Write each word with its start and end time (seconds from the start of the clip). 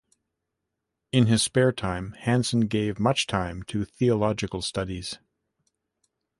In 1.11 1.27
his 1.27 1.43
spare 1.43 1.71
time 1.71 2.13
Hanson 2.13 2.61
gave 2.61 2.99
much 2.99 3.27
time 3.27 3.61
to 3.67 3.85
theological 3.85 4.63
studies. 4.63 5.19